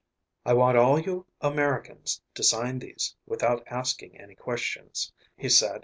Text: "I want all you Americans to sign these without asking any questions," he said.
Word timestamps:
"I 0.47 0.55
want 0.55 0.79
all 0.79 0.97
you 0.99 1.27
Americans 1.41 2.23
to 2.33 2.41
sign 2.41 2.79
these 2.79 3.15
without 3.27 3.61
asking 3.67 4.17
any 4.19 4.33
questions," 4.33 5.13
he 5.37 5.47
said. 5.47 5.79